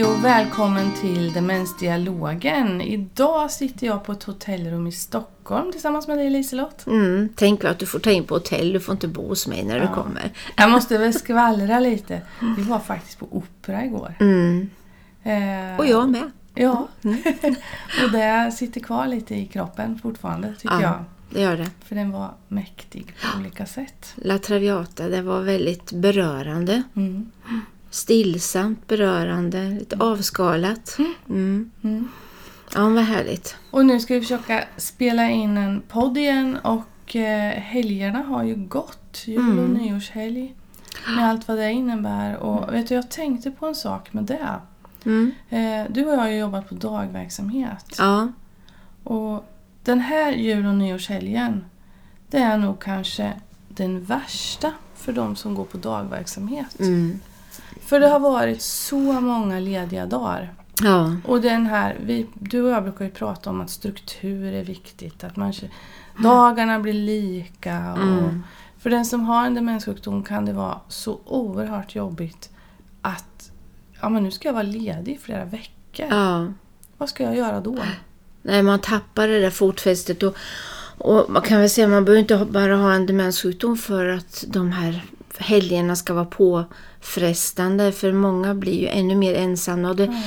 [0.00, 2.80] Hej och välkommen till Demensdialogen.
[2.80, 6.86] Idag sitter jag på ett hotellrum i Stockholm tillsammans med dig Liselott.
[6.86, 9.64] Mm, tänk att du får ta in på hotell, du får inte bo hos mig
[9.64, 9.82] när Ja.
[9.82, 10.32] du kommer.
[10.56, 12.22] Jag måste väl skvallra lite.
[12.56, 14.14] Vi var faktiskt på opera igår.
[14.20, 14.70] Mm.
[15.22, 16.30] Eh, Och jag med.
[16.54, 16.88] Ja.
[18.04, 20.82] och det sitter kvar lite i kroppen fortfarande tycker Ja.
[20.82, 21.04] jag.
[21.30, 21.70] Det gör det.
[21.84, 24.12] För den var mäktig på olika sätt.
[24.16, 26.82] La Traviata, det var väldigt berörande.
[26.96, 27.30] Mm.
[27.90, 30.96] Stillsamt berörande, lite avskalat.
[31.28, 31.70] Mm.
[31.84, 32.08] Mm.
[32.74, 33.56] Ja, vad härligt.
[33.70, 38.54] Och nu ska vi försöka spela in en podd igen och eh, helgerna har ju
[38.54, 39.22] gått.
[39.26, 39.72] Jul och Mm.
[39.72, 40.54] nyårshelg.
[41.16, 42.36] Med allt vad det innebär.
[42.36, 44.48] Och vet du, jag tänkte på en sak med det.
[45.04, 45.32] Mm.
[45.48, 47.94] Eh, du och jag har ju jobbat på dagverksamhet.
[47.98, 48.28] Ja,
[49.04, 49.44] Och
[49.84, 51.64] den här jul och nyårshelgen,
[52.30, 53.32] det är nog kanske
[53.68, 56.80] den värsta för de som går på dagverksamhet.
[56.80, 57.20] mm.
[57.80, 60.54] För det har varit så många lediga dagar.
[60.82, 61.16] ja.
[61.26, 65.24] Och den här, vi, du och jag brukar ju prata om att struktur är viktigt.
[65.24, 65.52] Att man,
[66.22, 67.92] dagarna blir lika.
[67.92, 68.42] Och, Mm.
[68.78, 72.50] För den som har en demenssjukdom kan det vara så oerhört jobbigt
[73.02, 73.50] att
[74.00, 76.06] ja, men nu ska jag vara ledig i flera veckor.
[76.10, 76.46] ja.
[76.98, 77.78] Vad ska jag göra då?
[78.42, 80.36] Nej, man tappar det där fotfästet och,
[80.98, 84.72] och man kan väl säga man behöver inte bara ha en demenssjukdom för att de
[84.72, 85.04] här
[85.40, 89.90] helgerna ska vara påfrestande för många blir ju ännu mer ensamma.
[89.90, 90.22] Och det,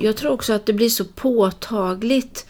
[0.00, 2.46] Jag tror också att det blir så påtagligt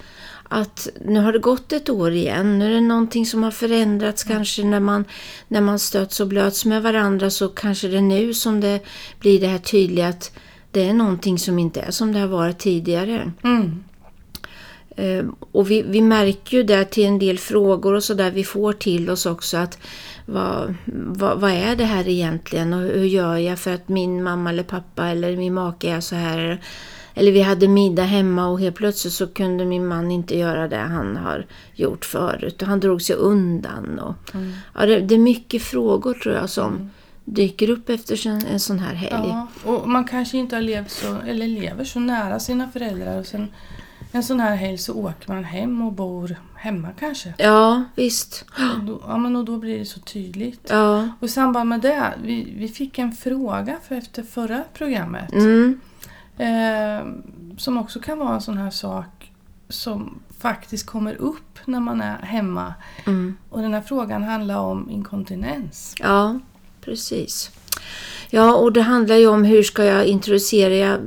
[0.53, 2.59] att nu har det gått ett år igen.
[2.59, 5.05] Nu är det någonting som har förändrats kanske när man,
[5.49, 8.81] när man stöts och blöts med varandra så kanske det är nu som det
[9.21, 10.33] blir det här tydliga att
[10.71, 13.33] det är någonting som inte är som det har varit tidigare.
[13.45, 13.85] Mm.
[14.97, 18.45] Eh, Och vi, vi märker ju där till en del frågor och så där vi
[18.45, 19.79] får till oss också att
[20.33, 24.51] vad, vad, vad är det här egentligen och hur gör jag för att min mamma
[24.51, 26.61] eller pappa eller min make är så här.
[27.15, 30.77] Eller vi hade middag hemma och helt plötsligt så kunde min man inte göra det
[30.77, 33.99] han har gjort förut och han drog sig undan.
[33.99, 34.15] Och,
[34.75, 36.91] ja, det, det är mycket frågor tror jag som
[37.25, 39.29] dyker upp efter en, en sån här helg.
[39.29, 43.19] Ja, och man kanske inte har levt så, eller lever så nära sina föräldrar.
[43.19, 43.49] Och sen
[44.13, 47.35] en sån här helg så åker man hem och bor hemma kanske.
[47.39, 48.45] Ja, visst.
[48.77, 50.67] Och då, ja, men och då blir det så tydligt.
[50.71, 51.09] Ja.
[51.21, 55.33] Och i samband med det, vi, vi fick en fråga för efter förra programmet.
[55.33, 55.81] Mm.
[56.39, 57.07] Eh,
[57.59, 59.33] som också kan vara en sån här sak
[59.69, 62.75] som faktiskt kommer upp när man är hemma.
[63.07, 63.37] Mm.
[63.51, 65.95] Och den här frågan handlar om inkontinens.
[65.99, 66.39] Ja,
[66.81, 67.51] precis.
[68.31, 70.99] Ja, och det handlar ju om hur ska jag introducera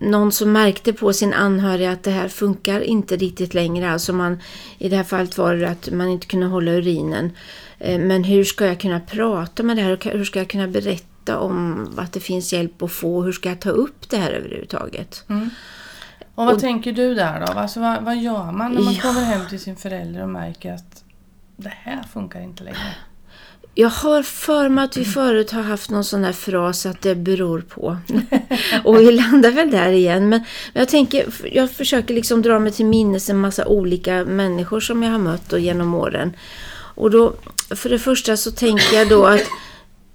[0.00, 3.90] någon som märkte på sin anhöriga att det här funkar inte riktigt längre.
[3.92, 4.38] Alltså man,
[4.78, 7.30] I det här fallet var det att man inte kunde hålla urinen.
[7.78, 9.98] Eh, Men hur ska jag kunna prata med det här?
[10.12, 13.22] Hur ska jag kunna berätta om att det finns hjälp att få?
[13.22, 15.24] Hur ska jag ta upp det här överhuvudtaget?
[15.28, 15.50] Mm.
[16.34, 17.46] Och vad Och- tänker du där då?
[17.46, 19.00] Alltså, vad, vad gör man när man Ja.
[19.02, 21.04] kommer hem till sin förälder och märker att
[21.56, 22.78] det här funkar inte längre?
[23.80, 27.14] Jag har för mig att vi förut har haft någon sån här fras att det
[27.14, 27.96] beror på.
[28.84, 30.28] och vi landar väl där igen.
[30.28, 30.40] Men
[30.72, 35.02] men jag tänker, jag försöker liksom dra mig till minnes en massa olika människor som
[35.02, 36.36] jag har mött och genom åren.
[36.94, 37.34] Och då,
[37.70, 39.44] för det första så tänker jag då att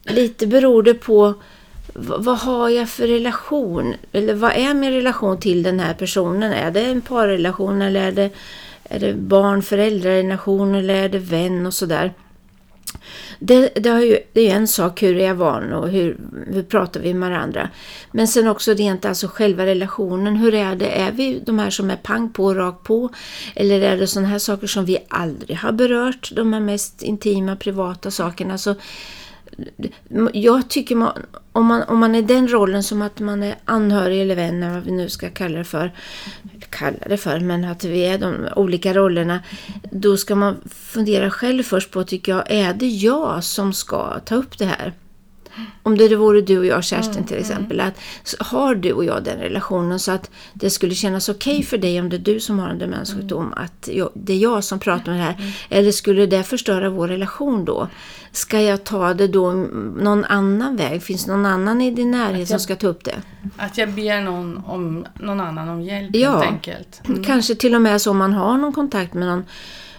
[0.04, 1.34] lite beror det på
[1.94, 3.94] vad, har jag för relation?
[4.12, 6.54] Eller vad är min relation till den här personen?
[6.54, 8.30] Är det en parrelation eller är det,
[8.84, 12.14] är det barn-föräldrarrelation eller är det vän och sådär?
[13.40, 16.18] Det, det, har ju, det är ju en sak hur är jag van och hur,
[16.48, 17.70] hur pratar vi med varandra.
[18.12, 20.36] Men sen också rent alltså själva relationen.
[20.36, 20.90] Hur är det?
[20.90, 23.10] Är vi de här som är pang på och rakt på?
[23.56, 26.32] Eller är det sådana här saker som vi aldrig har berört?
[26.36, 28.58] De här mest intima, privata sakerna.
[28.58, 28.76] Så
[30.34, 34.22] jag tycker man, om, man, om man är den rollen som att man är anhörig
[34.22, 35.92] eller vän, eller vad vi nu ska kalla det för,
[36.70, 39.40] kalla det för, men att vi är de olika rollerna,
[39.92, 44.36] då ska man fundera själv först på, tycker jag, är det jag som ska ta
[44.36, 44.94] upp det här?
[45.84, 49.24] Om det vore du och jag, Kerstin till exempel, att så har du och jag
[49.24, 52.60] den relationen så att det skulle kännas okej för dig om det är du som
[52.60, 56.26] har en demenssjukdom, att jag, det är jag som pratar med det här, eller skulle
[56.26, 57.88] det förstöra vår relation då?
[58.32, 59.52] Ska jag ta det då
[59.98, 61.04] någon annan väg?
[61.04, 63.16] Finns det någon annan i din närhet som ska ta upp det?
[63.58, 66.32] Att jag ber någon, om, någon annan om hjälp Ja.
[66.32, 67.02] helt enkelt.
[67.06, 67.24] Mm.
[67.24, 69.44] Kanske till och med så om man har någon kontakt med någon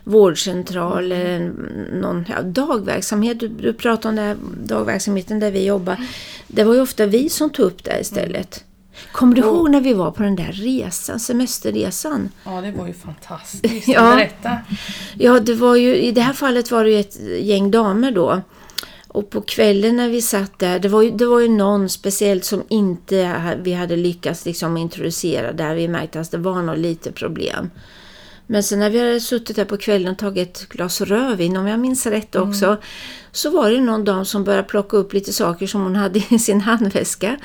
[0.04, 1.52] vårdcentral eller
[2.00, 3.40] någon ja, dagverksamhet.
[3.40, 5.96] Du, du pratade om den här dagverksamheten där vi jobbar.
[6.48, 8.64] Det var ju ofta vi som tog upp det istället.
[9.12, 12.28] Kommer du Och- ihåg när vi var på den där resan, semesterresan?
[12.44, 13.88] Ja, det var ju fantastiskt.
[13.88, 14.14] Ja.
[14.16, 14.58] Berätta.
[15.18, 18.40] Ja, det var ju, i det här fallet var det ju ett gäng damer då.
[19.08, 22.44] Och på kvällen när vi satt där, det var ju, det var ju någon speciellt
[22.44, 25.74] som inte vi hade lyckats liksom introducera där.
[25.74, 27.70] Vi märkte att det var nog lite problem.
[28.46, 31.66] Men sen när vi hade suttit där på kvällen och tagit ett glas rödvin, om
[31.66, 32.76] jag minns rätt också,
[33.32, 36.38] så var det någon dam som började plocka upp lite saker som hon hade i
[36.38, 37.36] sin handväska.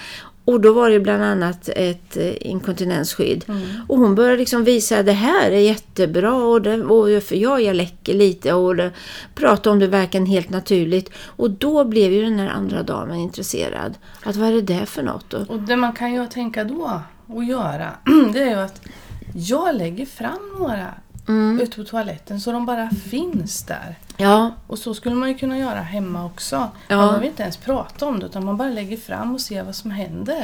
[0.45, 3.45] Och då var det bland annat ett eh, inkontinensskydd.
[3.87, 7.61] Och hon började liksom visa att det här är jättebra och, det, och för jag,
[7.61, 8.91] jag läcker lite och det,
[9.35, 11.11] prata om det verkar helt naturligt.
[11.25, 13.97] Och då blev ju den här andra damen intresserad.
[14.23, 15.33] Att vad är det där för något?
[15.33, 17.89] Och, Och det man kan ju tänka då och göra,
[18.33, 18.81] det är ju att
[19.39, 20.93] jag lägger fram några
[21.29, 21.59] Mm.
[21.61, 23.95] ute på toaletten så de bara finns där.
[24.17, 26.55] ja, Och så skulle man ju kunna göra hemma också.
[26.87, 26.95] Ja.
[26.97, 29.75] Man behöver inte ens prata om det utan man bara lägger fram och ser vad
[29.75, 30.43] som händer.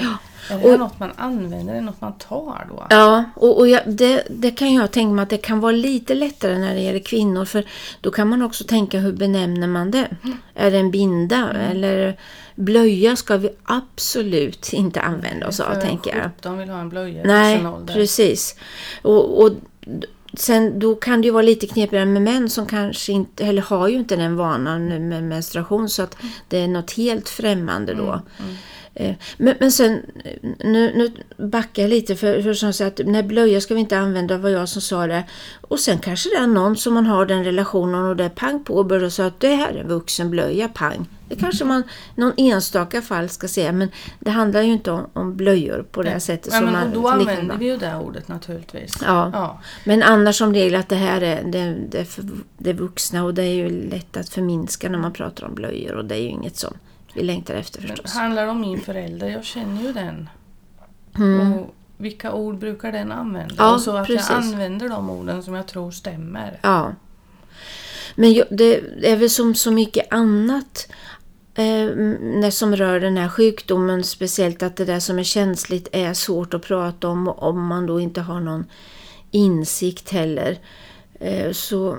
[0.49, 1.73] Är det Och- något man använder?
[1.73, 2.87] Är det något man tar då?
[2.89, 6.13] Ja, och, och jag, det, det kan jag tänka mig att det kan vara lite
[6.13, 7.65] lättare när det gäller kvinnor för
[8.01, 10.07] då kan man också tänka hur benämner man det?
[10.55, 12.19] Är det en binda eller
[12.55, 16.31] blöja ska vi absolut inte använda oss av tänker jag.
[16.37, 18.55] 17 vill ha en blöja Nej, precis.
[19.01, 19.51] Och, och
[20.37, 23.87] sen då kan det ju vara lite knepigare med män som kanske inte, eller har
[23.87, 26.17] ju inte den vanan med menstruation så att
[26.47, 28.21] det är något helt främmande då.
[28.93, 29.93] Eh, Men, men sen,
[30.23, 31.11] eh, nu, nu
[31.47, 34.69] backar jag lite för, för som sagt, när blöja ska vi inte använda, var jag
[34.69, 35.23] som sa det.
[35.61, 38.63] Och sen kanske det är någon som man har den relationen och det är pang
[38.63, 41.07] på och börjar säga att det här är vuxen blöja, pang.
[41.27, 41.83] Det kanske man
[42.15, 46.09] någon enstaka fall ska säga, men det handlar ju inte om, om blöjor på det
[46.09, 46.51] här sättet.
[46.51, 48.97] Nej, som men, man, då använder vi ju det ordet naturligtvis.
[49.05, 49.29] Ja.
[49.33, 49.59] Ja.
[49.83, 52.25] Men annars som regel att det här är det, det, för,
[52.57, 55.95] det är vuxna och det är ju lätt att förminska när man pratar om blöjor
[55.95, 56.73] och det är ju inget som
[57.13, 58.13] vi längtar efter Men förstås.
[58.13, 60.29] handlar det om min förälder, jag känner ju den.
[61.15, 63.53] Och vilka ord brukar den använda?
[63.53, 63.55] Mm.
[63.57, 64.29] Ja, och så att precis.
[64.29, 66.59] jag använder de orden som jag tror stämmer.
[66.61, 66.93] Ja.
[68.15, 68.81] Men det
[69.11, 70.91] är väl som så mycket annat
[71.55, 76.53] eh, som rör den här sjukdomen, speciellt att det där som är känsligt är svårt
[76.53, 78.65] att prata om om man då inte har någon
[79.31, 80.57] insikt heller.
[81.19, 81.97] Eh, så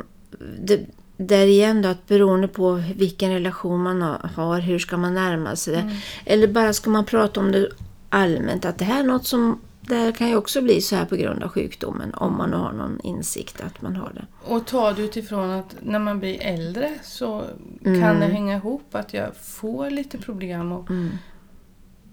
[0.61, 0.81] det,
[1.17, 5.57] där igen då, att beroende på vilken relation man ha- har, hur ska man närma
[5.57, 5.97] sig det?
[6.25, 7.69] Eller bara ska man prata om det
[8.09, 11.17] allmänt, att det här är något som det kan ju också bli så här på
[11.17, 14.27] grund av sjukdomen, om man har någon insikt att man har det.
[14.55, 17.43] Och ta det utifrån att när man blir äldre så
[17.85, 18.01] Mm.
[18.03, 20.87] kan det hänga ihop att jag får lite problem att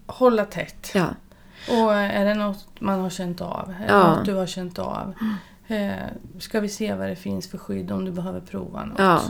[0.06, 0.90] hålla tätt.
[0.94, 1.06] Ja.
[1.68, 3.74] Och är det något man har känt av?
[3.80, 4.16] Är Ja.
[4.16, 5.14] något du har känt av?
[5.66, 5.92] Eh,
[6.38, 8.98] ska vi se vad det finns för skydd om du behöver prova något?
[8.98, 9.20] Ja.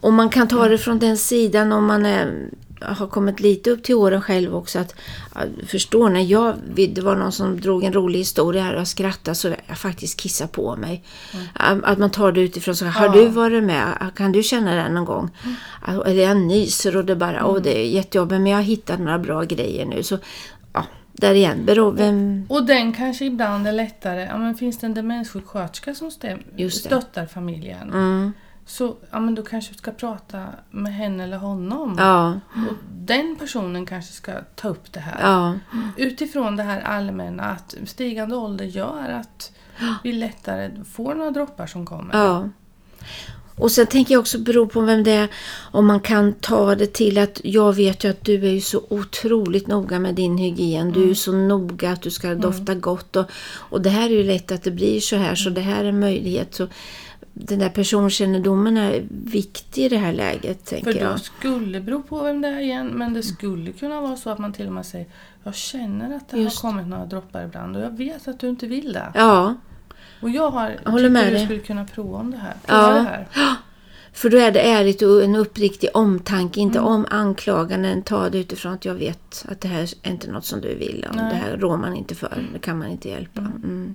[0.00, 2.48] Och man kan ta det från den sidan om man är,
[2.80, 4.78] har kommit lite upp till åren själv också.
[4.78, 4.94] Att,
[5.34, 6.54] ja, förstår när jag,
[6.94, 10.20] det var någon som drog en rolig historia här och jag skrattade så jag faktiskt
[10.20, 11.04] kissade på mig.
[11.54, 13.12] Att- Att man tar det utifrån så har Ja.
[13.12, 14.10] du varit med?
[14.16, 15.30] Kan du känna det någon gång?
[16.06, 19.18] Eller jag nyser och det bara, åh det är jättejobbigt men jag har hittat några
[19.18, 20.02] bra grejer nu.
[20.02, 20.18] Så
[20.72, 22.46] ja, där igen, beror vem...
[22.48, 24.20] Och den kanske ibland är lättare.
[24.30, 26.10] Ja, men finns det en demenssjuksköterska som
[26.70, 27.88] stöttar familjen?
[27.92, 28.32] Mm,
[28.68, 31.96] Så ja, men då kanske du ska prata med henne eller honom.
[31.98, 35.18] ja, Och den personen kanske ska ta upp det här.
[35.22, 35.54] ja,
[35.96, 39.52] Utifrån det här allmänna att stigande ålder gör att
[40.04, 42.18] vi lättare får några droppar som kommer.
[42.18, 42.48] Ja.
[43.56, 45.28] Och sen tänker jag också bero på vem det är,
[45.70, 48.82] om man kan ta det till att jag vet ju att du är ju så
[48.88, 50.92] otroligt noga med din hygien.
[50.92, 54.24] Du är så noga att du ska dofta gott och, och det här är ju
[54.24, 56.54] lätt att det blir så här så det här är en möjlighet.
[56.54, 56.66] Så
[57.40, 61.20] den där personkännedomen är viktig i det här läget tänker För då jag.
[61.20, 64.52] skulle bero på vem det är igen, men det skulle kunna vara så att man
[64.52, 65.06] till och med säger
[65.44, 66.62] Jag känner att det Just.
[66.62, 69.12] har kommit några droppar ibland och jag vet att du inte vill det.
[69.14, 69.54] Ja,
[70.22, 71.44] Och jag har Jag håller med du dig.
[71.44, 72.54] skulle kunna prova om det här.
[72.66, 72.94] Prova Ja.
[72.94, 73.26] det här.
[74.12, 78.02] för då är det ärligt och en uppriktig omtanke, inte om anklaganden.
[78.02, 81.06] Ta det utifrån att jag vet att det här är inte något som du vill.
[81.10, 83.40] Och det här rår man inte för, det kan man inte hjälpa.
[83.40, 83.94] Mm.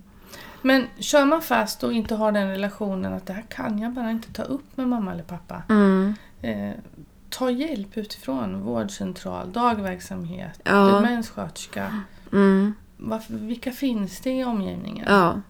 [0.64, 4.12] Men kör man fast och inte har den relationen att det här kan jag bara
[4.12, 5.62] inte ta upp med mamma eller pappa.
[5.70, 6.16] Mm.
[6.42, 6.72] Eh,
[7.30, 10.86] ta hjälp utifrån vårdcentral, dagverksamhet, Ja.
[10.86, 12.00] demenssköterska.
[12.32, 12.74] Mm.
[12.98, 15.06] Varför, vilka finns det i omgivningen?
[15.10, 15.42] Ja.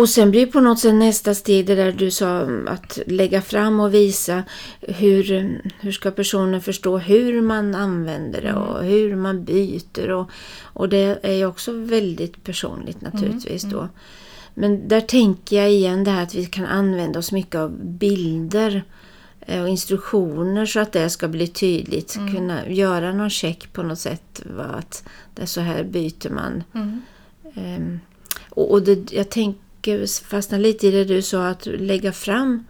[0.00, 3.42] Och sen blir på något sätt nästa steg det där du sa mm, att lägga
[3.42, 4.42] fram och visa
[4.80, 10.30] hur, hur ska personen förstå hur man använder det och hur man byter och,
[10.62, 13.88] och det är ju också väldigt personligt naturligtvis då.
[14.54, 18.84] Men där tänker jag igen det här att vi kan använda oss mycket av bilder
[19.40, 22.14] eh, och instruktioner så att det ska bli tydligt.
[22.34, 24.42] Kunna göra någon check på något sätt.
[24.56, 25.04] va, Att
[25.34, 26.64] det är så här byter man.
[26.74, 27.02] Mm.
[27.54, 28.00] Ehm,
[28.50, 29.69] och och det, jag tänker
[30.24, 32.64] fastna lite i det du sa att lägga fram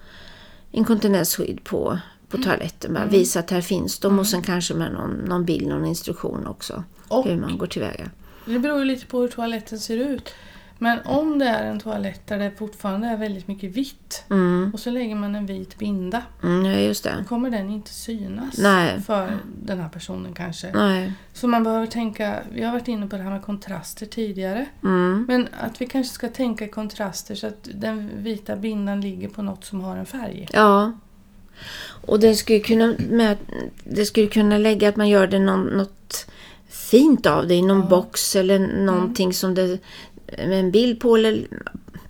[0.70, 1.98] inkontinensskydd på,
[2.28, 2.94] på toaletten.
[2.94, 6.46] Bara visa att här finns de och sen kanske med någon, någon bild, någon instruktion
[6.46, 6.84] också.
[7.08, 8.10] Och Hur man går tillväga.
[8.44, 10.34] det beror ju lite på hur toaletten ser ut.
[10.82, 14.80] Men om det är en toalett där det fortfarande är väldigt mycket vitt Mm, och
[14.80, 16.22] så lägger man en vit binda.
[16.42, 17.14] mm, ja, just det.
[17.18, 19.00] Då kommer den inte synas Nej.
[19.00, 20.70] för den här personen kanske.
[20.74, 21.12] Nej.
[21.32, 24.66] Så man behöver tänka, vi har varit inne på det här med kontraster tidigare.
[24.82, 29.28] Mm, Men att vi kanske ska tänka i kontraster så att den vita bindan ligger
[29.28, 30.48] på något som har en färg.
[30.52, 30.92] ja.
[32.06, 33.36] Och det skulle kunna, med,
[33.84, 36.26] det skulle kunna lägga att man gör det någon, något
[36.68, 37.86] fint av det i någon Ja.
[37.86, 39.78] box eller någonting som det
[40.38, 41.46] en bild på eller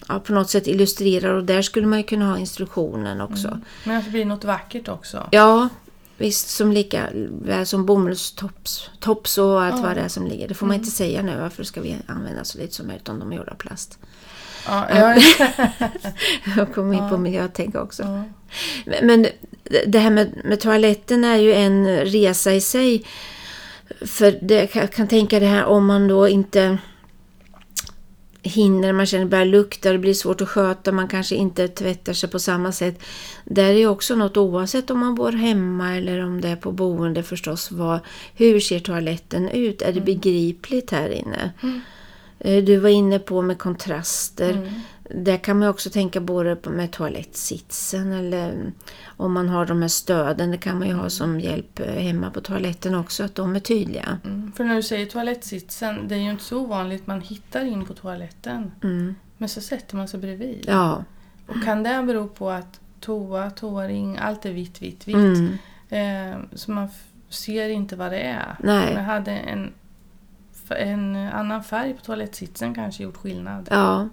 [0.08, 3.60] ja, på något sätt illustrerar och där skulle man ju kunna ha instruktionen också.
[3.84, 5.28] Men att det blir något vackert också.
[5.30, 5.68] Ja,
[6.16, 7.08] visst som lika
[7.42, 9.82] väl som bomullstops tops och allt Ja.
[9.82, 10.48] vad det är som ligger.
[10.48, 11.36] Det får man inte säga nu.
[11.40, 13.98] Varför ska vi använda så lite som möjligt om de är gjorda av plast?
[14.66, 15.16] Ja, ja,
[16.56, 18.02] Jag kommer in på miljötänk också.
[18.02, 18.24] ja.
[18.84, 19.26] Men- Men
[19.86, 23.06] det här med, med toaletten är ju en resa i sig.
[24.06, 26.78] För det, jag kan tänka det här om man då inte
[28.42, 32.28] hinner, man känner börjar lukta, det blir svårt att sköta, man kanske inte tvättar sig
[32.30, 33.02] på samma sätt.
[33.44, 36.72] Där är ju också något oavsett om man bor hemma eller om det är på
[36.72, 37.70] boende förstås.
[37.70, 38.00] Vad,
[38.34, 39.82] hur ser toaletten ut?
[39.82, 41.52] Är det begripligt här inne?
[42.38, 44.50] Eh, Du var inne på med kontraster.
[44.50, 44.68] Mm.
[45.14, 48.72] Där kan man också tänka både med toalettsitsen eller
[49.06, 50.50] om man har de här stöden.
[50.50, 53.60] Det kan man ju ha som hjälp eh, hemma på toaletten också, att de är
[53.60, 54.18] tydliga.
[54.24, 54.52] Mm.
[54.52, 57.94] För när du säger toalettsitsen, det är ju inte så ovanligt man hittar in på
[57.94, 58.72] toaletten.
[58.82, 59.14] Mm.
[59.38, 60.64] Men så sätter man sig bredvid.
[60.68, 61.04] Ja.
[61.46, 65.16] Och kan det bero på att toa, toaring, allt är vitt, vitt, vitt.
[65.16, 65.58] Mm.
[65.88, 66.88] Eh, så man
[67.28, 68.56] ser inte vad det är.
[68.58, 68.94] Nej.
[68.94, 69.72] Jag hade en,
[70.68, 73.68] en annan färg på toalettsitsen kanske gjort skillnad.
[73.70, 74.08] Ja.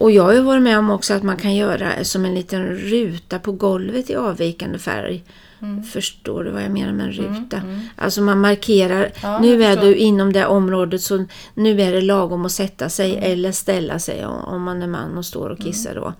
[0.00, 2.66] Och jag har ju varit med om också att man kan göra som en liten
[2.66, 5.24] ruta på golvet i avvikande färg.
[5.62, 5.82] Mm.
[5.82, 7.56] Förstår du vad jag menar med en ruta?
[7.56, 7.80] Mm, mm.
[7.96, 12.44] Alltså man markerar, Ja, nu är du inom det området så nu är det lagom
[12.44, 13.32] att sätta sig Mm.
[13.32, 16.12] eller ställa sig om, man är man och står och kissar då.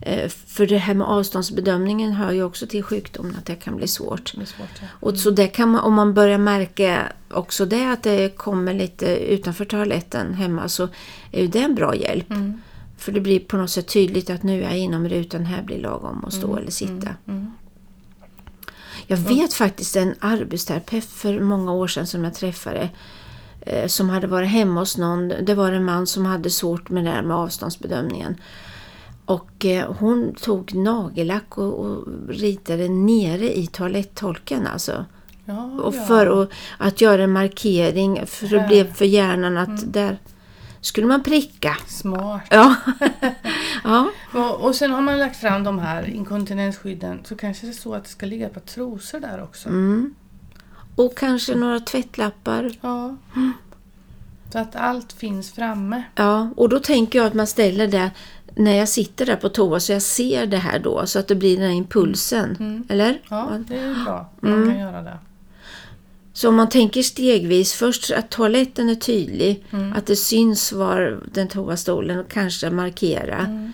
[0.00, 3.88] Eh, För det här med avståndsbedömningen hör ju också till sjukdomen att det kan bli
[3.88, 4.32] svårt.
[4.36, 4.86] Det svårt, ja.
[5.00, 9.32] Och så det kan man, om man börjar märka också det att det kommer lite
[9.32, 10.88] utanför toaletten hemma så
[11.32, 12.30] är ju det en bra hjälp.
[12.30, 12.60] Mm.
[13.02, 15.78] För det blir på något sätt tydligt att nu är jag inom rutan, här blir
[15.78, 17.08] lagom att stå eller sitta.
[17.28, 17.50] Mm.
[19.06, 22.90] Jag vet faktiskt en arbetsterapeut för många år sedan som jag träffade
[23.60, 25.28] eh, som hade varit hemma hos någon.
[25.28, 28.36] Det var en man som hade svårt med det här med avståndsbedömningen.
[29.24, 35.04] Och eh, hon tog nagellack och, och ritade nere i toalettholken alltså.
[35.44, 36.02] Ja, Och ja.
[36.02, 39.92] för att, att göra en markering, för det blev för hjärnan att Mm.
[39.92, 40.18] där
[40.82, 41.76] skulle man pricka.
[41.86, 42.42] Smart.
[42.50, 42.74] Ja.
[43.84, 44.10] ja.
[44.34, 47.94] Och, och sen har man lagt fram de här inkontinensskydden så kanske det är så
[47.94, 49.68] att det ska ligga par trosor där också.
[49.68, 50.14] Mm.
[50.96, 52.70] Och kanske några tvättlappar.
[52.80, 53.16] Ja.
[54.52, 56.02] Så att allt finns framme.
[56.14, 58.10] Ja, och då tänker jag att man ställer det
[58.56, 61.34] när jag sitter där på toa så jag ser det här då så att det
[61.34, 62.56] blir den här impulsen.
[62.60, 62.84] Mm.
[62.88, 63.20] Eller?
[63.28, 64.30] Ja, det är bra.
[64.40, 64.68] Man Mm.
[64.70, 65.18] kan göra det.
[66.42, 69.92] Så om man tänker stegvis, först att toaletten är tydlig, Mm.
[69.92, 73.38] att det syns var den toastolen och kanske markera.
[73.38, 73.72] Mm.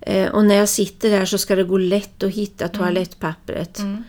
[0.00, 3.78] Eh, och när jag sitter där så ska det gå lätt att hitta toalettpappret.
[3.78, 4.04] Mm.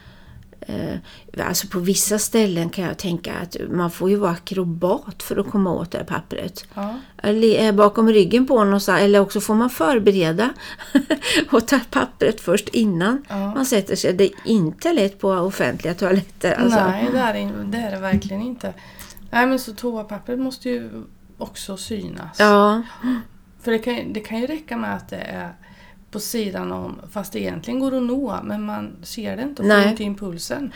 [0.67, 5.37] Eh, alltså på vissa ställen kan jag tänka att man får ju vara akrobat för
[5.39, 6.65] att komma åt det här pappret.
[6.73, 6.95] Ja.
[7.23, 10.49] Är bakom ryggen på någonstans, eller också får man förbereda
[11.51, 13.53] och ta pappret först innan Ja.
[13.53, 14.13] man sätter sig.
[14.13, 16.51] Det är inte lätt på offentliga toaletter.
[16.53, 16.79] Alltså.
[16.79, 18.73] Nej, det är, det är det verkligen inte.
[19.31, 20.89] Nej, men så toapappret måste ju
[21.37, 22.39] också synas.
[22.39, 22.81] Ja,
[23.61, 25.53] För det kan, det kan ju räcka med att det är
[26.13, 29.67] på sidan om, fast det egentligen går att nå, men man ser det inte och
[29.67, 29.89] får Nej.
[29.89, 30.71] inte impulsen.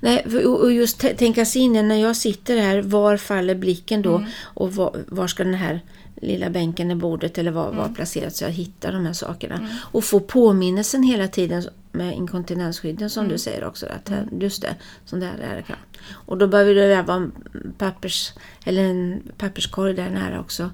[0.00, 4.16] Nej, och just tänka sig in när jag sitter här, var faller blicken då?
[4.16, 4.28] Mm.
[4.42, 5.80] Och var, var ska den här
[6.22, 7.76] lilla bänken i bordet eller var, Mm.
[7.76, 9.68] var placerat så jag hittar de här sakerna.
[9.92, 13.32] Och få påminnelsen hela tiden med inkontinensskydden som Mm.
[13.32, 13.86] du säger också.
[13.86, 15.74] Att här, just det, sån där är det.
[16.10, 17.32] Och då behöver det vara en
[17.78, 18.32] pappers,
[18.64, 20.70] eller en papperskorg där nära också.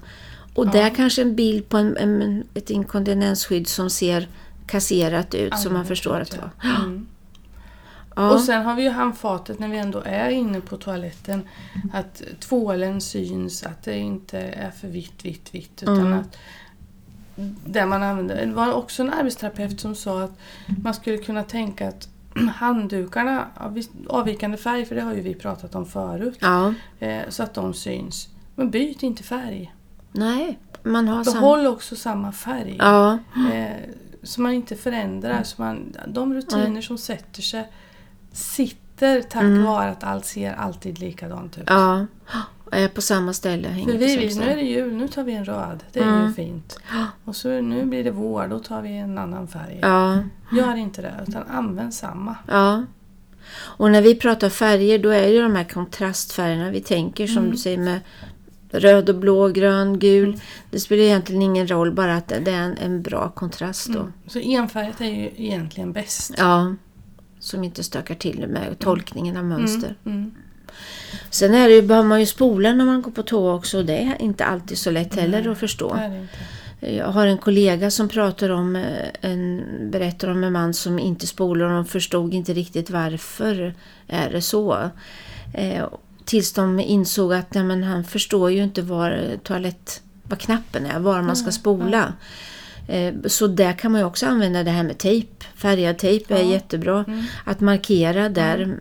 [0.57, 4.27] Och där kanske en bild på en, en, ett inkontinensskydd som ser
[4.67, 6.69] kasserat ut så man förstår att det ja.
[6.69, 6.75] var.
[6.85, 7.07] Mm.
[8.15, 8.31] Ja.
[8.31, 11.41] Och sen har vi ju handfatet när vi ändå är inne på toaletten.
[11.93, 15.83] Att tvålen syns, att det inte är för vitt, vitt, vitt.
[15.83, 16.19] Utan Mm.
[16.19, 16.37] att
[17.65, 18.45] det man använder.
[18.45, 20.37] Det var också en arbetsterapeut som sa att
[20.83, 22.09] man skulle kunna tänka att
[22.55, 23.47] handdukarna
[24.07, 27.73] avvikande färg, för det har ju vi pratat om förut, ja, eh, så att de
[27.73, 28.29] syns.
[28.55, 29.73] Men byt inte färg.
[30.17, 31.41] Nej, man har samma...
[31.41, 32.75] Behåll också samma färg.
[32.79, 33.17] Ja,
[33.53, 33.75] Eh,
[34.23, 35.43] så man inte förändrar.
[35.43, 37.71] Så man, de rutiner som sätter sig
[38.31, 41.63] sitter tack vare att allt ser alltid likadant ut.
[41.67, 42.05] Ja,
[42.71, 43.67] är på samma ställe.
[43.67, 45.83] hänger För vi, samma vi, nu är det jul, nu tar vi en röd.
[45.93, 46.79] Det är ju fint.
[47.25, 49.79] Och så nu blir det vår, då tar vi en annan färg.
[49.81, 50.19] Ja,
[50.51, 52.35] Gör inte det, utan använd samma.
[52.47, 52.83] ja.
[53.53, 57.57] Och när vi pratar färger då är det de här kontrastfärgerna vi tänker som du
[57.57, 57.99] säger med
[58.69, 60.39] röd och blå, grön, gul.
[60.71, 64.07] Det spelar egentligen ingen roll bara att det är en, en bra kontrast då.
[64.27, 66.33] Så enfärgat är ju egentligen bäst.
[66.37, 66.75] Ja,
[67.39, 69.95] som inte stökar till med tolkningen av mönster.
[70.05, 70.31] Mm.
[71.29, 73.85] Sen är det ju, behöver man ju spola när man går på toa också och
[73.85, 75.99] det är inte alltid så lätt heller att förstå.
[76.79, 81.27] Jag har en kollega som pratar om, eh, en, berättar om en man som inte
[81.27, 83.73] spolar och de förstod inte riktigt varför
[84.07, 84.89] är det så.
[85.53, 85.85] Eh,
[86.27, 90.99] tills de insåg att nej, men han förstår ju inte var toalett, var knappen är,
[90.99, 92.13] var man ska spola.
[92.87, 95.45] Eh, Så där kan man ju också använda det här med tejp.
[95.55, 97.05] Färgad tejp är jättebra.
[97.45, 98.77] Att markera där.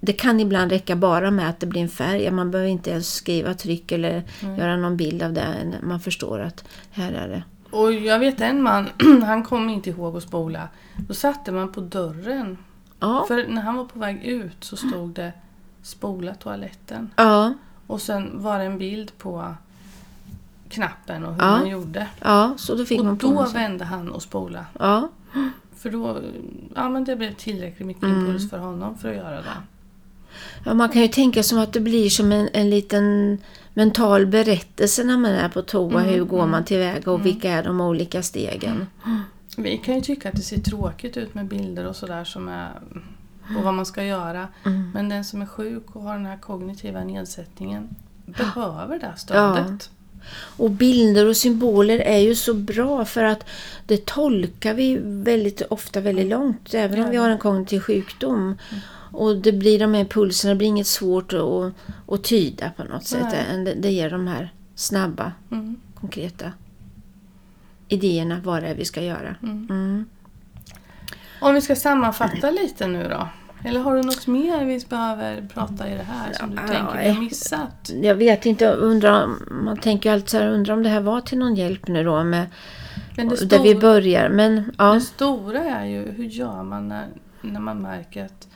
[0.00, 2.30] Det kan ibland räcka bara med att det blir en färg.
[2.30, 4.22] Man behöver inte ens skriva tryck eller
[4.58, 5.44] göra någon bild av det.
[5.82, 7.42] Man förstår att här är det.
[7.76, 8.88] Och jag vet en man,
[9.26, 10.68] han kom inte ihåg att spola.
[11.08, 12.58] Då satte man på dörren.
[13.00, 15.32] Ja, För när han var på väg ut så stod det
[15.82, 17.10] spola toaletten.
[17.16, 17.54] ja,
[17.86, 19.54] Och sen var det en bild på
[20.68, 21.50] knappen och hur Ja.
[21.50, 22.06] man gjorde.
[22.20, 24.66] ja så då fick Och man på då vände han och spola.
[24.78, 25.08] Ja,
[25.76, 26.18] För då,
[26.74, 28.20] ja men det blev tillräckligt mycket Mm.
[28.20, 29.56] impuls för honom för att göra det.
[30.64, 33.38] Ja, man kan ju tänka som att det blir som en, en liten
[33.74, 36.00] mental berättelse när man är på toa.
[36.00, 38.86] Hur går man tillväga och vilka är de olika stegen?
[39.56, 42.70] Vi kan ju tycka att det ser tråkigt ut med bilder och sådär som är
[43.56, 44.48] och vad man ska göra.
[44.64, 44.90] Mm.
[44.94, 47.88] Men den som är sjuk och har den här kognitiva nedsättningen
[48.26, 49.90] behöver det här stödet.
[50.56, 53.44] Och bilder och symboler är ju så bra för att
[53.86, 56.74] det tolkar vi väldigt ofta väldigt långt.
[56.74, 58.58] Även om vi har en kognitiv sjukdom.
[59.12, 61.72] Och det blir de här impulserna, det blir inget svårt att,
[62.14, 63.30] att tyda på något sätt.
[63.64, 65.80] Det, det ger de här snabba, Mm.
[66.00, 66.52] konkreta
[67.88, 69.36] idéerna vad det är vi ska göra.
[69.42, 70.04] Mm.
[71.40, 73.28] Om vi ska sammanfatta lite nu då.
[73.64, 76.98] Eller har du något mer vi behöver prata i det här som du Ja, tänker
[76.98, 77.90] vi har missat?
[78.02, 81.20] Jag vet inte, jag undrar, man tänker alltid så här, undrar om det här var
[81.20, 82.46] till någon hjälp nu då med
[83.46, 84.28] där vi börjar.
[84.28, 87.06] Men ja, det stora är ju hur gör man när,
[87.40, 88.48] när man märker att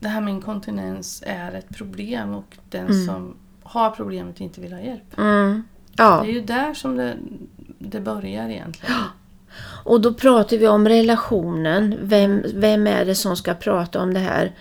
[0.00, 4.80] det här med inkontinens är ett problem och den som har problemet inte vill ha
[4.80, 5.18] hjälp.
[5.18, 5.62] mm,
[5.96, 6.20] ja.
[6.22, 7.16] Det är ju där som det,
[7.78, 8.94] det börjar egentligen.
[9.84, 11.94] Och då pratar vi om relationen.
[12.02, 14.52] Vem, vem är det som ska prata om det här?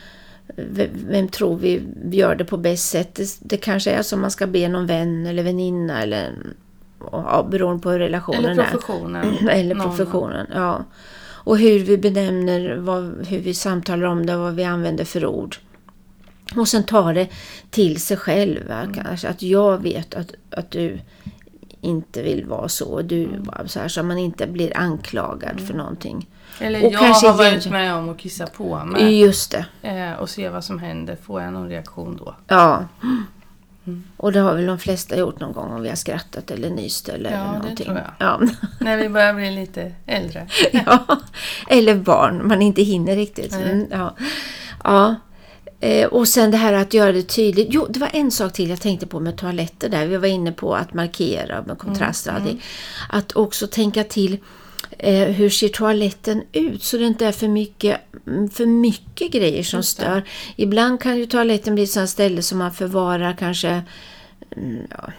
[0.56, 3.16] V- Vem tror vi gör det på bäst sätt?
[3.16, 6.32] Det, det kanske är som man ska be någon vän eller väninna eller
[7.12, 8.70] ja, beroende på hur relationen Eller är.
[8.72, 9.26] professionen.
[9.50, 10.84] Eller Någon- professionen, ja.
[11.24, 15.56] Och hur vi benämner, vad, hur vi samtalar om det, vad vi använder för ord.
[16.56, 17.28] Och sen ta det
[17.70, 18.68] till sig själv.
[18.68, 18.88] va?
[18.96, 21.00] Kanske att jag vet att, att du
[21.82, 23.02] inte vill vara så.
[23.02, 23.30] Du,
[23.66, 26.30] så, här, så att man inte blir anklagad för någonting.
[26.60, 29.20] Eller Och jag kanske har varit med om att kissa på mig.
[29.20, 29.66] Just det.
[29.90, 31.18] Eh, och se vad som händer.
[31.24, 32.36] Får jag någon reaktion då?
[32.48, 32.86] Ja.
[34.18, 37.10] Och det har väl de flesta gjort någon gång om vi har skrattat eller nyst
[37.10, 37.86] eller Ja, det någonting.
[37.86, 38.12] tror jag.
[38.20, 38.42] Ja.
[38.80, 40.48] När vi börjar bli lite äldre.
[40.86, 41.06] ja.
[41.68, 43.54] Eller barn, man inte hinner riktigt.
[43.54, 44.16] Mm, ja.
[44.84, 45.16] Ja.
[45.80, 47.68] Eh, och sen det här att göra det tydligt.
[47.72, 50.06] Jo, det var en sak till jag tänkte på med toaletter där.
[50.08, 52.64] Vi var inne på att markera med kontraster och allting.
[53.10, 54.38] Att också tänka till
[54.98, 59.64] eh, hur ser toaletten ut så det inte är för mycket, mm, för mycket grejer
[59.64, 60.24] som stör.
[60.56, 63.82] Ibland kan ju toaletten bli ett sådant ställe som man förvarar kanske
[64.58, 65.12] mm, ja,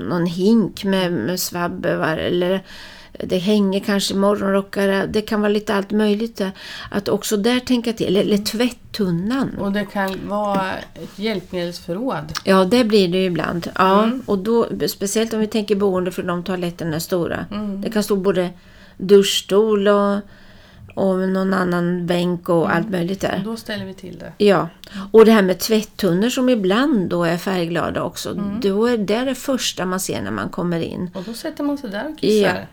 [0.00, 2.60] någon hink med, med svabbevar eller
[3.18, 5.06] det hänger kanske morgonrockar.
[5.06, 6.36] Det kan vara lite allt möjligt.
[6.36, 6.50] där.
[6.90, 8.06] Att också där tänka till.
[8.06, 9.58] Eller, eller tvättunnan.
[9.58, 12.32] Och det kan vara ett hjälpmedelsförråd.
[12.44, 13.70] Ja, det blir det ju ibland.
[13.74, 14.22] Ja, Mm.
[14.26, 17.46] och då, speciellt om vi tänker boende för de toaletterna är stora.
[17.50, 17.80] Mm.
[17.80, 18.50] Det kan stå både
[18.96, 20.14] duschstol och,
[20.94, 23.42] och någon annan bänk och allt möjligt där.
[23.44, 24.44] Då ställer vi till det.
[24.44, 24.68] Ja,
[25.12, 28.30] och det här med tvättunnor som ibland då är färgglada också.
[28.30, 28.60] Mm.
[28.60, 31.10] Då är det det första man ser när man kommer in.
[31.14, 32.66] Och då sätter man sig där och kissar.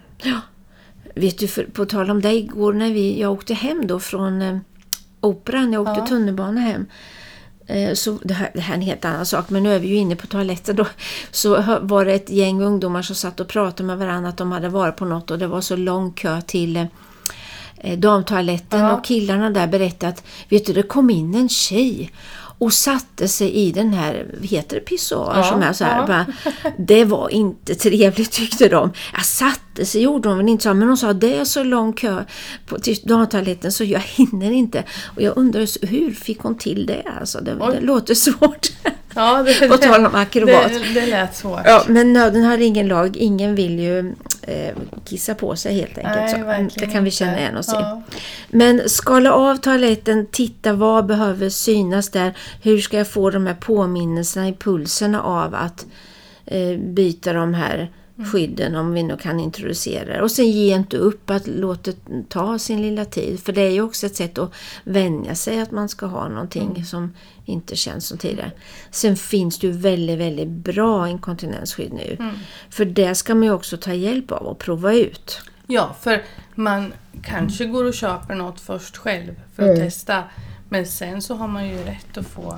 [1.15, 4.41] Vet du, för, på tal om det, igår när vi, jag åkte hem då från
[4.41, 4.57] eh,
[5.21, 6.07] operan, jag åkte Ja.
[6.07, 6.85] tunnelbana hem.
[7.67, 9.87] Eh, så det här, det här är en helt annan sak, men nu är vi
[9.87, 10.87] ju inne på toaletten då.
[11.31, 14.69] Så var det ett gäng ungdomar som satt och pratade med varandra att de hade
[14.69, 16.85] varit på något och det var så lång kö till eh,
[17.77, 18.93] eh, damtoaletten Ja.
[18.97, 22.11] och killarna där berättade att vet du, det kom in en tjej
[22.61, 25.99] och satte sig i den här, heter det pissoar Ja, som är så här.
[25.99, 26.07] ja.
[26.07, 26.25] Bara,
[26.77, 28.91] det var inte trevligt tyckte de.
[29.13, 31.93] Jag satte sig gjorde de väl inte så, men de sa det är så lång
[31.93, 32.23] kö
[32.65, 34.83] på, till damtoaletten så jag hinner inte.
[35.15, 37.03] Och jag undrar hur fick hon till det?
[37.19, 38.71] Alltså, det, det låter svårt.
[39.15, 40.69] Ja, det, På tal om akrobat.
[40.69, 41.61] Det, det lät svårt.
[41.65, 43.17] Ja, men nöden har ingen lag.
[43.17, 46.15] Ingen vill ju eh, kissa på sig helt enkelt.
[46.15, 47.71] Nej, så, mm, det kan vi känna igen oss i.
[47.75, 48.01] Ja.
[48.49, 52.33] Men skala av toaletten, titta vad behöver synas där.
[52.61, 55.85] Hur ska jag få de här påminnelserna, impulserna av att
[56.45, 57.89] eh, byta de här.
[58.25, 60.21] Skydden om vi nu kan introducera det.
[60.21, 63.39] Och sen ge inte upp att låta det ta sin lilla tid.
[63.39, 64.53] För det är ju också ett sätt att
[64.83, 66.83] vänja sig att man ska ha någonting Mm.
[66.85, 67.13] som
[67.45, 68.51] inte känns som tidigare.
[68.91, 72.15] Sen finns det ju väldigt, väldigt bra inkontinensskydd nu.
[72.19, 72.35] Mm.
[72.69, 75.41] För det ska man ju också ta hjälp av och prova ut.
[75.67, 76.23] Ja, för
[76.55, 79.81] man kanske går och köper något först själv för att Mm.
[79.85, 80.23] testa.
[80.69, 82.57] Men sen så har man ju rätt att få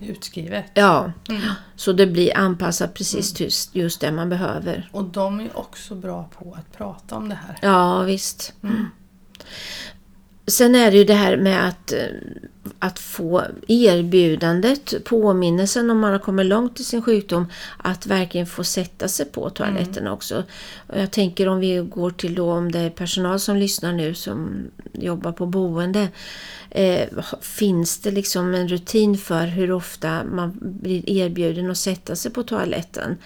[0.00, 0.64] utskrivet.
[0.74, 1.42] Ja, Mm.
[1.76, 4.88] så det blir anpassat precis till just det man behöver.
[4.92, 7.58] Och de är också bra på att prata om det här.
[7.62, 8.54] Ja, visst.
[10.46, 11.98] Sen är det ju det här med att, eh,
[12.78, 18.64] att få erbjudandet, påminnelsen om man har kommit långt i sin sjukdom, att verkligen få
[18.64, 20.44] sätta sig på toaletten också.
[20.86, 24.14] Och jag tänker om vi går till då om det är personal som lyssnar nu
[24.14, 24.56] som
[24.92, 26.08] jobbar på boende.
[26.70, 27.08] Eh,
[27.40, 32.42] finns det liksom en rutin för hur ofta man blir erbjuden att sätta sig på
[32.42, 33.16] toaletten?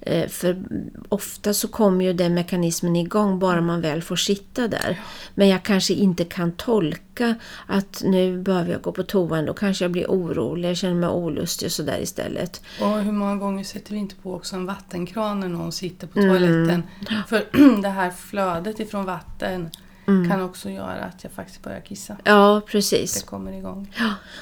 [0.00, 0.62] Eh, för
[1.08, 5.00] ofta så kommer ju den mekanismen igång bara man väl får sitta där.
[5.34, 7.34] Men jag kanske inte kan tolka
[7.66, 11.08] att nu behöver jag gå på toan, då kanske jag blir orolig, jag känner mig
[11.08, 12.62] olustig och sådär istället.
[12.80, 16.18] Och hur många gånger sätter vi inte på också en vattenkran när någon sitter på
[16.18, 16.30] Mm.
[16.30, 16.82] toaletten?
[17.28, 17.44] För
[17.82, 19.70] det här flödet ifrån vatten
[20.08, 20.30] Mm.
[20.30, 22.16] kan också göra att jag faktiskt börjar kissa.
[22.24, 23.20] Ja, precis.
[23.20, 23.94] Det kommer igång.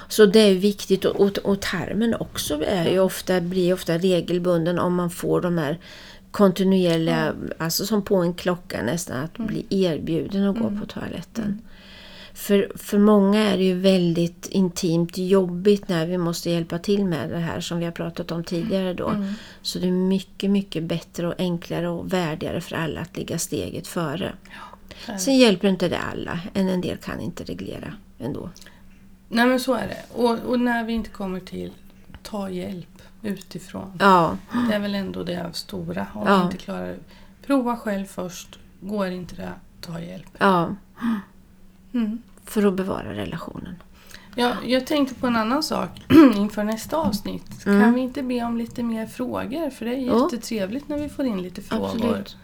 [0.09, 4.79] Så det är viktigt och, och, och tarmen också är ju ofta, blir ofta regelbunden
[4.79, 5.79] om man får de här
[6.31, 11.63] kontinuerliga, alltså som på en klocka nästan, att bli erbjuden att gå på toaletten.
[12.35, 17.31] För, för många är det ju väldigt intimt jobbigt när vi måste hjälpa till med
[17.31, 19.25] det här som vi har pratat om tidigare då.
[19.63, 23.87] Så det är mycket, mycket bättre och enklare och värdigare för alla att ligga steget
[23.87, 24.33] före.
[25.19, 28.51] Sen hjälper inte det alla, en, en del kan inte reglera ändå.
[29.29, 30.03] Nej men så är det.
[30.23, 31.73] Och, och när vi inte kommer till,
[32.23, 33.93] ta hjälp utifrån.
[34.01, 34.37] Ja,
[34.69, 36.07] Det är väl ändå det stora.
[36.15, 36.45] Om Ja.
[36.45, 36.97] inte klarar.
[37.47, 38.59] Prova själv först.
[38.81, 40.27] Går inte det, ta hjälp.
[40.39, 40.75] ja.
[41.95, 42.23] Mm.
[42.45, 43.75] För att bevara relationen.
[44.35, 45.91] Ja, jag tänkte på en annan sak
[46.37, 47.67] inför nästa avsnitt.
[47.67, 47.81] Mm.
[47.83, 49.71] Kan vi inte be om lite mer frågor?
[49.71, 50.23] För det är Ja.
[50.23, 51.87] jättetrevligt när vi får in lite frågor.
[51.87, 52.37] Absolut.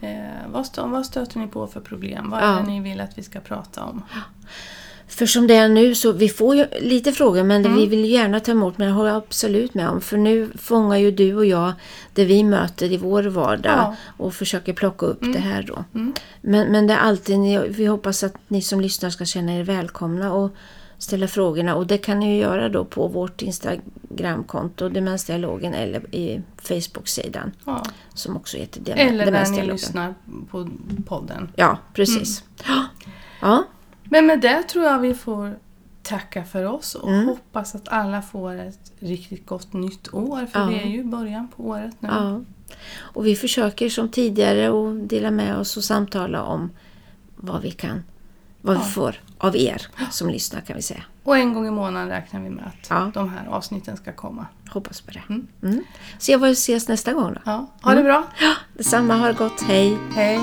[0.00, 2.30] Eh, vad, stö- vad stöter ni på för problem?
[2.30, 2.46] Vad Ja.
[2.46, 4.02] är det ni vill att vi ska prata om?
[5.12, 7.76] För som det är nu så vi får ju lite frågor men Mm.
[7.78, 10.00] vi vill gärna ta emot men det håller jag absolut med om.
[10.00, 11.72] För nu fångar ju du och jag
[12.14, 13.96] det vi möter i vår vardag Ja.
[14.16, 15.84] och försöker plocka upp det här då.
[15.94, 16.12] Mm.
[16.40, 17.36] Men, men det är alltid,
[17.68, 20.50] vi hoppas att ni som lyssnar ska känna er välkomna och
[20.98, 26.42] ställa frågorna och det kan ni ju göra då på vårt Instagramkonto Demensdialogen eller i
[26.62, 27.82] Facebook-sidan Ja.
[28.14, 29.72] som också heter Dem- Eller när ni Demensdialogen.
[29.76, 30.14] lyssnar
[30.50, 30.68] på
[31.06, 31.52] podden.
[31.56, 32.44] Ja, precis.
[32.68, 32.84] Mm.
[33.40, 33.64] Ja,
[34.12, 35.58] Men med det tror jag vi får
[36.02, 37.26] tacka för oss och Mm.
[37.26, 40.46] hoppas att alla får ett riktigt gott nytt år.
[40.46, 40.66] För Ja.
[40.66, 42.08] det är ju början på året nu.
[42.08, 42.40] Ja.
[42.98, 46.70] Och vi försöker som tidigare att dela med oss och samtala om
[47.36, 48.02] vad vi kan,
[48.60, 51.02] vad vi får av er som lyssnar kan vi säga.
[51.24, 53.10] Och en gång i månaden räknar vi med att Ja.
[53.14, 54.46] de här avsnitten ska komma.
[54.70, 55.22] Hoppas på det.
[55.28, 55.46] Mm.
[55.62, 55.84] Mm.
[56.18, 57.40] Se vad vi ses nästa gång då.
[57.44, 58.24] Ja, ha det bra!
[58.74, 59.98] Detsamma, ha det gott, hej!
[60.14, 60.40] Hej!